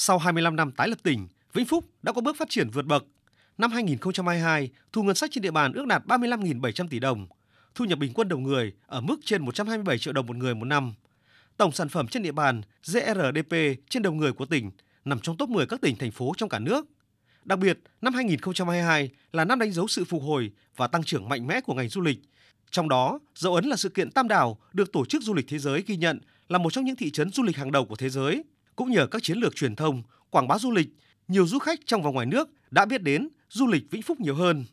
[0.00, 3.04] Sau 25 năm tái lập tỉnh, Vĩnh Phúc đã có bước phát triển vượt bậc.
[3.58, 7.26] Năm 2022, thu ngân sách trên địa bàn ước đạt 35.700 tỷ đồng,
[7.74, 10.64] thu nhập bình quân đầu người ở mức trên 127 triệu đồng một người một
[10.64, 10.94] năm.
[11.56, 13.54] Tổng sản phẩm trên địa bàn GRDP
[13.88, 14.70] trên đầu người của tỉnh
[15.04, 16.86] nằm trong top 10 các tỉnh thành phố trong cả nước.
[17.44, 21.46] Đặc biệt, năm 2022 là năm đánh dấu sự phục hồi và tăng trưởng mạnh
[21.46, 22.18] mẽ của ngành du lịch.
[22.70, 25.58] Trong đó, dấu ấn là sự kiện Tam Đảo được Tổ chức Du lịch Thế
[25.58, 28.08] giới ghi nhận là một trong những thị trấn du lịch hàng đầu của thế
[28.08, 28.44] giới.
[28.78, 30.88] Cũng nhờ các chiến lược truyền thông, quảng bá du lịch,
[31.28, 34.34] nhiều du khách trong và ngoài nước đã biết đến du lịch Vĩnh Phúc nhiều
[34.34, 34.64] hơn.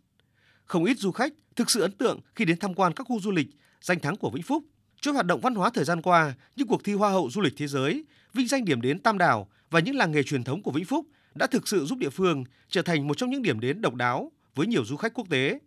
[0.66, 3.32] Không ít du khách thực sự ấn tượng khi đến tham quan các khu du
[3.32, 3.48] lịch
[3.82, 4.64] danh thắng của Vĩnh Phúc.
[5.02, 7.54] Chuỗi hoạt động văn hóa thời gian qua như cuộc thi Hoa hậu du lịch
[7.58, 10.72] thế giới, vinh danh điểm đến Tam Đảo và những làng nghề truyền thống của
[10.72, 13.82] Vĩnh Phúc đã thực sự giúp địa phương trở thành một trong những điểm đến
[13.82, 15.60] độc đáo với nhiều du khách quốc tế.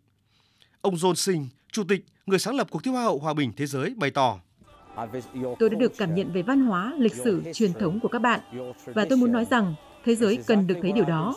[0.80, 3.66] Ông John Sinh, chủ tịch, người sáng lập cuộc thi Hoa hậu Hòa bình Thế
[3.66, 4.40] giới bày tỏ.
[5.58, 8.40] Tôi đã được cảm nhận về văn hóa, lịch sử, truyền thống của các bạn
[8.86, 9.74] và tôi muốn nói rằng
[10.04, 11.34] thế giới cần được thấy điều đó.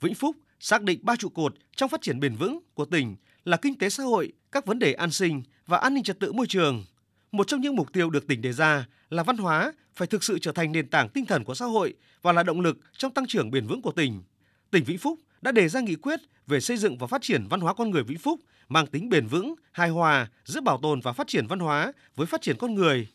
[0.00, 3.56] Vĩnh Phúc xác định ba trụ cột trong phát triển bền vững của tỉnh là
[3.56, 6.46] kinh tế xã hội, các vấn đề an sinh và an ninh trật tự môi
[6.46, 6.84] trường.
[7.32, 10.38] Một trong những mục tiêu được tỉnh đề ra là văn hóa phải thực sự
[10.38, 13.26] trở thành nền tảng tinh thần của xã hội và là động lực trong tăng
[13.26, 14.22] trưởng bền vững của tỉnh.
[14.70, 17.60] Tỉnh Vĩnh Phúc đã đề ra nghị quyết về xây dựng và phát triển văn
[17.60, 21.12] hóa con người Vĩnh Phúc mang tính bền vững, hài hòa giữa bảo tồn và
[21.12, 23.08] phát triển văn hóa với phát triển con người.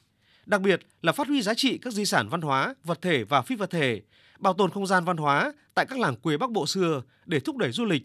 [0.45, 3.41] Đặc biệt là phát huy giá trị các di sản văn hóa, vật thể và
[3.41, 4.01] phi vật thể,
[4.39, 7.57] bảo tồn không gian văn hóa tại các làng quê Bắc Bộ xưa để thúc
[7.57, 8.03] đẩy du lịch.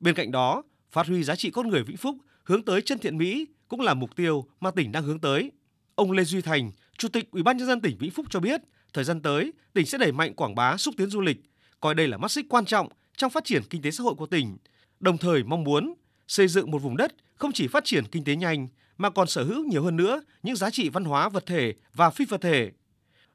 [0.00, 3.18] Bên cạnh đó, phát huy giá trị con người Vĩnh Phúc hướng tới chân thiện
[3.18, 5.52] mỹ cũng là mục tiêu mà tỉnh đang hướng tới.
[5.94, 8.60] Ông Lê Duy Thành, Chủ tịch Ủy ban nhân dân tỉnh Vĩnh Phúc cho biết,
[8.92, 11.36] thời gian tới, tỉnh sẽ đẩy mạnh quảng bá xúc tiến du lịch,
[11.80, 14.26] coi đây là mắt xích quan trọng trong phát triển kinh tế xã hội của
[14.26, 14.56] tỉnh,
[15.00, 15.94] đồng thời mong muốn
[16.28, 18.68] xây dựng một vùng đất không chỉ phát triển kinh tế nhanh
[18.98, 22.10] mà còn sở hữu nhiều hơn nữa những giá trị văn hóa vật thể và
[22.10, 22.70] phi vật thể.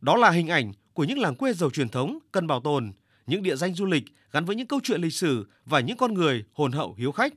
[0.01, 2.91] Đó là hình ảnh của những làng quê giàu truyền thống cần bảo tồn,
[3.27, 6.13] những địa danh du lịch gắn với những câu chuyện lịch sử và những con
[6.13, 7.33] người hồn hậu hiếu khách.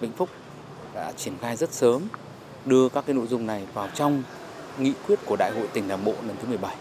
[0.00, 0.28] Vĩnh Phúc
[0.94, 2.02] đã triển khai rất sớm
[2.66, 4.22] đưa các cái nội dung này vào trong
[4.78, 6.76] nghị quyết của Đại hội tỉnh Đảng bộ lần thứ 17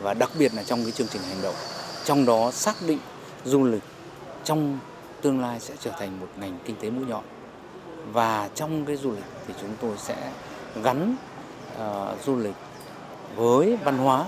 [0.00, 1.54] và đặc biệt là trong cái chương trình hành động.
[2.04, 2.98] Trong đó xác định
[3.44, 3.82] du lịch
[4.44, 4.78] trong
[5.20, 7.24] tương lai sẽ trở thành một ngành kinh tế mũi nhọn.
[8.12, 10.32] Và trong cái du lịch thì chúng tôi sẽ
[10.82, 11.16] gắn
[11.74, 12.54] uh, du lịch
[13.36, 14.24] với văn hóa,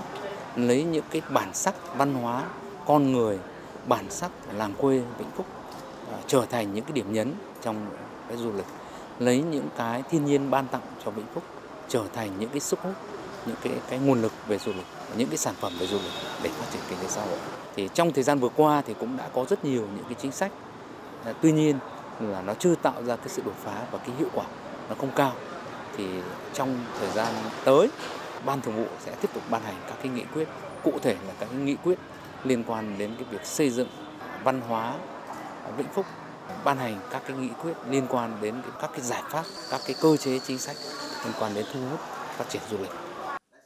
[0.56, 2.44] lấy những cái bản sắc văn hóa
[2.86, 3.38] con người,
[3.88, 5.46] bản sắc làng quê Vĩnh Phúc
[6.10, 7.32] uh, trở thành những cái điểm nhấn
[7.62, 7.86] trong
[8.28, 8.66] cái du lịch
[9.18, 11.42] lấy những cái thiên nhiên ban tặng cho Vĩnh Phúc
[11.88, 12.94] trở thành những cái sức hút
[13.46, 15.96] những cái cái nguồn lực về du lịch và những cái sản phẩm về du
[15.96, 16.12] lịch
[16.42, 17.38] để phát triển kinh tế xã hội.
[17.76, 20.32] Thì trong thời gian vừa qua thì cũng đã có rất nhiều những cái chính
[20.32, 20.52] sách.
[21.24, 21.78] À, tuy nhiên
[22.20, 24.44] là nó chưa tạo ra cái sự đột phá và cái hiệu quả
[24.88, 25.32] nó không cao.
[25.96, 26.04] Thì
[26.52, 27.34] trong thời gian
[27.64, 27.88] tới
[28.44, 30.48] ban thường vụ sẽ tiếp tục ban hành các cái nghị quyết
[30.84, 31.98] cụ thể là các cái nghị quyết
[32.44, 33.88] liên quan đến cái việc xây dựng
[34.44, 34.94] văn hóa
[35.76, 36.06] Vĩnh Phúc
[36.64, 39.96] ban hành các cái nghị quyết liên quan đến các cái giải pháp, các cái
[40.00, 40.76] cơ chế chính sách
[41.24, 42.00] liên quan đến thu hút
[42.36, 43.03] phát triển du lịch.